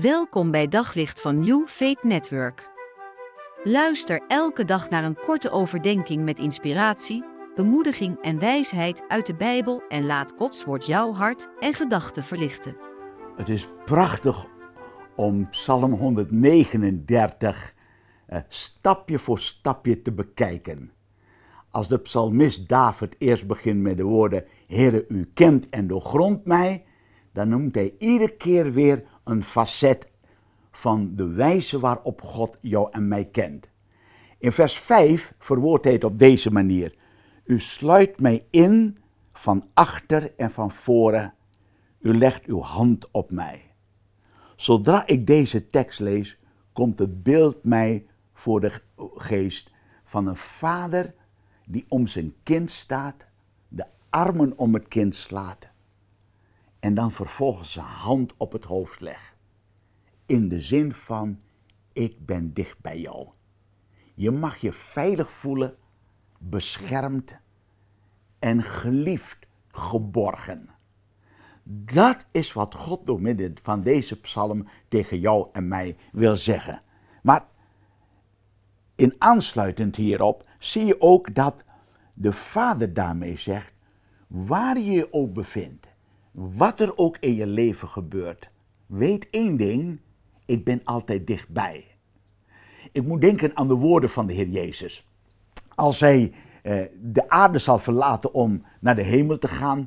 Welkom 0.00 0.50
bij 0.50 0.68
Daglicht 0.68 1.20
van 1.20 1.38
New 1.38 1.66
Faith 1.66 2.02
Network. 2.02 2.70
Luister 3.64 4.22
elke 4.28 4.64
dag 4.64 4.90
naar 4.90 5.04
een 5.04 5.16
korte 5.16 5.50
overdenking 5.50 6.24
met 6.24 6.38
inspiratie, 6.38 7.24
bemoediging 7.54 8.18
en 8.20 8.38
wijsheid 8.38 9.04
uit 9.08 9.26
de 9.26 9.34
Bijbel 9.34 9.82
en 9.88 10.06
laat 10.06 10.32
Gods 10.36 10.64
woord 10.64 10.86
jouw 10.86 11.12
hart 11.12 11.48
en 11.60 11.74
gedachten 11.74 12.22
verlichten. 12.22 12.76
Het 13.36 13.48
is 13.48 13.68
prachtig 13.84 14.46
om 15.16 15.48
Psalm 15.48 15.92
139 15.92 17.74
eh, 18.26 18.38
stapje 18.48 19.18
voor 19.18 19.38
stapje 19.38 20.02
te 20.02 20.12
bekijken. 20.12 20.92
Als 21.70 21.88
de 21.88 21.98
psalmist 21.98 22.68
David 22.68 23.16
eerst 23.18 23.46
begint 23.46 23.80
met 23.80 23.96
de 23.96 24.02
woorden: 24.02 24.44
Heere, 24.66 25.04
u 25.08 25.28
kent 25.34 25.68
en 25.68 25.86
doorgrondt 25.86 26.44
mij, 26.44 26.84
dan 27.32 27.48
noemt 27.48 27.74
hij 27.74 27.94
iedere 27.98 28.36
keer 28.36 28.72
weer 28.72 29.04
een 29.24 29.42
facet 29.42 30.10
van 30.72 31.12
de 31.14 31.26
wijze 31.26 31.80
waarop 31.80 32.22
God 32.22 32.58
jou 32.60 32.88
en 32.92 33.08
mij 33.08 33.24
kent. 33.24 33.68
In 34.38 34.52
vers 34.52 34.78
5 34.78 35.34
verwoordt 35.38 35.84
hij 35.84 35.92
het 35.92 36.04
op 36.04 36.18
deze 36.18 36.50
manier: 36.50 36.94
U 37.44 37.60
sluit 37.60 38.20
mij 38.20 38.46
in 38.50 38.98
van 39.32 39.68
achter 39.74 40.34
en 40.36 40.50
van 40.50 40.70
voren. 40.70 41.34
U 42.00 42.18
legt 42.18 42.44
uw 42.44 42.60
hand 42.60 43.10
op 43.10 43.30
mij. 43.30 43.74
Zodra 44.56 45.06
ik 45.06 45.26
deze 45.26 45.70
tekst 45.70 46.00
lees, 46.00 46.38
komt 46.72 46.98
het 46.98 47.22
beeld 47.22 47.64
mij 47.64 48.06
voor 48.32 48.60
de 48.60 48.72
geest 49.14 49.70
van 50.04 50.26
een 50.26 50.36
vader 50.36 51.14
die 51.66 51.84
om 51.88 52.06
zijn 52.06 52.34
kind 52.42 52.70
staat, 52.70 53.26
de 53.68 53.84
armen 54.10 54.58
om 54.58 54.74
het 54.74 54.88
kind 54.88 55.14
slaat 55.14 55.72
en 56.84 56.94
dan 56.94 57.12
vervolgens 57.12 57.72
zijn 57.72 57.86
hand 57.86 58.34
op 58.36 58.52
het 58.52 58.64
hoofd 58.64 59.00
legt. 59.00 59.34
In 60.26 60.48
de 60.48 60.60
zin 60.60 60.92
van, 60.92 61.40
ik 61.92 62.26
ben 62.26 62.52
dicht 62.52 62.80
bij 62.80 63.00
jou. 63.00 63.28
Je 64.14 64.30
mag 64.30 64.56
je 64.56 64.72
veilig 64.72 65.30
voelen, 65.30 65.76
beschermd 66.38 67.36
en 68.38 68.62
geliefd, 68.62 69.38
geborgen. 69.68 70.68
Dat 71.62 72.26
is 72.30 72.52
wat 72.52 72.74
God 72.74 73.06
door 73.06 73.20
middel 73.20 73.50
van 73.62 73.82
deze 73.82 74.20
psalm 74.20 74.68
tegen 74.88 75.20
jou 75.20 75.48
en 75.52 75.68
mij 75.68 75.96
wil 76.12 76.36
zeggen. 76.36 76.82
Maar 77.22 77.46
in 78.94 79.14
aansluitend 79.18 79.96
hierop 79.96 80.48
zie 80.58 80.84
je 80.84 81.00
ook 81.00 81.34
dat 81.34 81.64
de 82.14 82.32
Vader 82.32 82.92
daarmee 82.92 83.38
zegt, 83.38 83.72
waar 84.26 84.78
je 84.78 84.90
je 84.90 85.12
ook 85.12 85.32
bevindt, 85.32 85.92
wat 86.34 86.80
er 86.80 86.96
ook 86.96 87.16
in 87.20 87.34
je 87.34 87.46
leven 87.46 87.88
gebeurt, 87.88 88.50
weet 88.86 89.30
één 89.30 89.56
ding, 89.56 90.00
ik 90.46 90.64
ben 90.64 90.80
altijd 90.84 91.26
dichtbij. 91.26 91.84
Ik 92.92 93.06
moet 93.06 93.20
denken 93.20 93.56
aan 93.56 93.68
de 93.68 93.74
woorden 93.74 94.10
van 94.10 94.26
de 94.26 94.32
Heer 94.32 94.48
Jezus. 94.48 95.06
Als 95.74 96.00
hij 96.00 96.32
eh, 96.62 96.82
de 97.02 97.28
aarde 97.28 97.58
zal 97.58 97.78
verlaten 97.78 98.34
om 98.34 98.64
naar 98.80 98.94
de 98.94 99.02
hemel 99.02 99.38
te 99.38 99.48
gaan, 99.48 99.86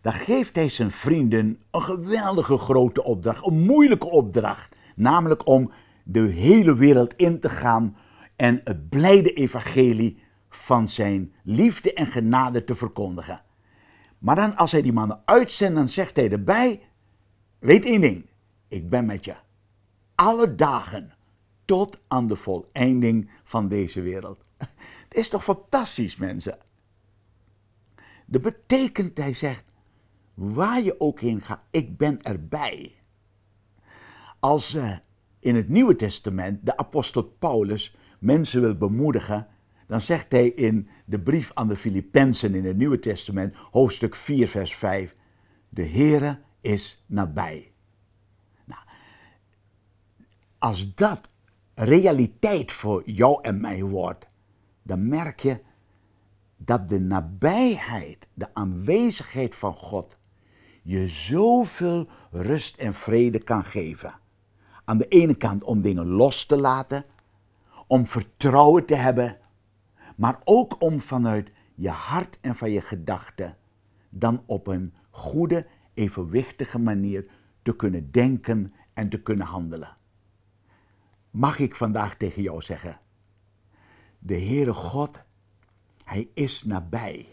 dan 0.00 0.12
geeft 0.12 0.56
hij 0.56 0.68
zijn 0.68 0.90
vrienden 0.90 1.58
een 1.70 1.82
geweldige 1.82 2.58
grote 2.58 3.04
opdracht, 3.04 3.46
een 3.46 3.60
moeilijke 3.60 4.10
opdracht, 4.10 4.76
namelijk 4.94 5.46
om 5.46 5.70
de 6.04 6.20
hele 6.20 6.74
wereld 6.74 7.16
in 7.16 7.40
te 7.40 7.48
gaan 7.48 7.96
en 8.36 8.60
het 8.64 8.88
blijde 8.88 9.32
evangelie 9.32 10.18
van 10.48 10.88
zijn 10.88 11.32
liefde 11.42 11.92
en 11.92 12.06
genade 12.06 12.64
te 12.64 12.74
verkondigen. 12.74 13.40
Maar 14.18 14.36
dan 14.36 14.56
als 14.56 14.72
hij 14.72 14.82
die 14.82 14.92
mannen 14.92 15.22
uitzendt, 15.24 15.74
dan 15.74 15.88
zegt 15.88 16.16
hij 16.16 16.30
erbij, 16.30 16.88
weet 17.58 17.84
één 17.84 18.00
ding, 18.00 18.26
ik 18.68 18.88
ben 18.90 19.06
met 19.06 19.24
je. 19.24 19.34
Alle 20.14 20.54
dagen 20.54 21.14
tot 21.64 22.00
aan 22.08 22.26
de 22.26 22.36
voleinding 22.36 23.30
van 23.44 23.68
deze 23.68 24.00
wereld. 24.00 24.38
Het 25.08 25.14
is 25.14 25.28
toch 25.28 25.44
fantastisch, 25.44 26.16
mensen? 26.16 26.58
Dat 28.26 28.42
betekent, 28.42 29.18
hij 29.18 29.34
zegt, 29.34 29.64
waar 30.34 30.82
je 30.82 31.00
ook 31.00 31.20
heen 31.20 31.42
gaat, 31.42 31.60
ik 31.70 31.96
ben 31.96 32.22
erbij. 32.22 32.94
Als 34.40 34.74
uh, 34.74 34.96
in 35.38 35.54
het 35.54 35.68
Nieuwe 35.68 35.96
Testament 35.96 36.66
de 36.66 36.76
apostel 36.76 37.22
Paulus 37.22 37.96
mensen 38.18 38.60
wil 38.60 38.74
bemoedigen, 38.74 39.46
dan 39.86 40.00
zegt 40.00 40.32
hij 40.32 40.48
in 40.48 40.88
de 41.04 41.18
brief 41.20 41.50
aan 41.54 41.68
de 41.68 41.76
Filippenzen 41.76 42.54
in 42.54 42.64
het 42.64 42.76
Nieuwe 42.76 42.98
Testament, 42.98 43.54
hoofdstuk 43.70 44.14
4, 44.14 44.48
vers 44.48 44.74
5, 44.74 45.16
de 45.68 45.86
Heere 45.86 46.38
is 46.60 47.04
nabij. 47.06 47.72
Nou, 48.64 48.80
als 50.58 50.94
dat 50.94 51.28
realiteit 51.74 52.72
voor 52.72 53.10
jou 53.10 53.38
en 53.42 53.60
mij 53.60 53.82
wordt, 53.82 54.26
dan 54.82 55.08
merk 55.08 55.40
je 55.40 55.60
dat 56.56 56.88
de 56.88 57.00
nabijheid, 57.00 58.26
de 58.34 58.54
aanwezigheid 58.54 59.54
van 59.54 59.74
God, 59.74 60.16
je 60.82 61.08
zoveel 61.08 62.08
rust 62.30 62.76
en 62.76 62.94
vrede 62.94 63.38
kan 63.38 63.64
geven. 63.64 64.14
Aan 64.84 64.98
de 64.98 65.08
ene 65.08 65.34
kant 65.34 65.64
om 65.64 65.80
dingen 65.80 66.06
los 66.06 66.46
te 66.46 66.56
laten, 66.56 67.04
om 67.86 68.06
vertrouwen 68.06 68.86
te 68.86 68.94
hebben 68.94 69.38
maar 70.16 70.40
ook 70.44 70.82
om 70.82 71.00
vanuit 71.00 71.50
je 71.74 71.88
hart 71.88 72.40
en 72.40 72.56
van 72.56 72.70
je 72.70 72.80
gedachten 72.80 73.56
dan 74.08 74.42
op 74.46 74.66
een 74.66 74.94
goede, 75.10 75.66
evenwichtige 75.94 76.78
manier 76.78 77.26
te 77.62 77.76
kunnen 77.76 78.10
denken 78.10 78.74
en 78.92 79.08
te 79.08 79.22
kunnen 79.22 79.46
handelen. 79.46 79.96
Mag 81.30 81.58
ik 81.58 81.74
vandaag 81.74 82.16
tegen 82.16 82.42
jou 82.42 82.62
zeggen, 82.62 83.00
de 84.18 84.40
Heere 84.40 84.72
God, 84.72 85.24
Hij 86.04 86.28
is 86.34 86.64
nabij. 86.64 87.26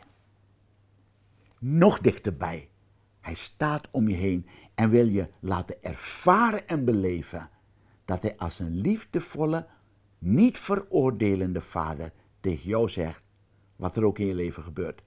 Nog 1.60 2.00
dichterbij. 2.00 2.70
Hij 3.20 3.34
staat 3.34 3.88
om 3.92 4.08
je 4.08 4.16
heen 4.16 4.48
en 4.76 4.90
wil 4.90 5.08
je 5.08 5.30
laten 5.40 5.84
ervaren 5.84 6.68
en 6.68 6.86
beleven 6.86 7.50
dat 8.06 8.22
Hij 8.22 8.38
als 8.38 8.60
een 8.60 8.78
liefdevolle, 8.78 9.68
niet 10.18 10.58
veroordelende 10.58 11.62
Vader 11.62 12.12
tegen 12.44 12.70
jou 12.70 12.90
zegt, 12.90 13.24
wat 13.76 13.98
er 13.98 14.04
ook 14.04 14.20
in 14.20 14.26
je 14.26 14.36
leven 14.36 14.64
gebeurt, 14.64 15.02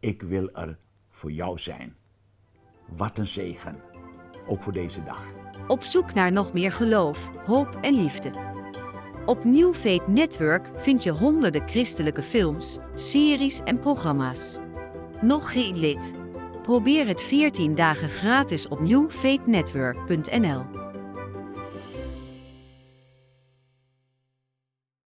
ik 0.00 0.22
wil 0.22 0.50
er 0.52 0.78
voor 1.10 1.32
jou 1.32 1.58
zijn. 1.58 1.96
Wat 2.96 3.18
een 3.18 3.26
zegen, 3.26 3.80
ook 4.46 4.62
voor 4.62 4.72
deze 4.72 5.02
dag. 5.02 5.24
Op 5.66 5.82
zoek 5.82 6.14
naar 6.14 6.32
nog 6.32 6.52
meer 6.52 6.72
geloof, 6.72 7.30
hoop 7.44 7.78
en 7.80 7.94
liefde. 7.94 8.30
Op 9.26 9.44
New 9.44 9.74
Faith 9.74 10.06
Network 10.06 10.70
vind 10.74 11.02
je 11.02 11.10
honderden 11.10 11.68
christelijke 11.68 12.22
films, 12.22 12.78
series 12.94 13.60
en 13.64 13.78
programma's. 13.78 14.58
Nog 15.20 15.52
geen 15.52 15.78
lid? 15.78 16.14
Probeer 16.62 17.06
het 17.06 17.22
14 17.22 17.74
dagen 17.74 18.08
gratis 18.08 18.68
op 18.68 18.80
newfaithnetwork.nl. 18.80 20.85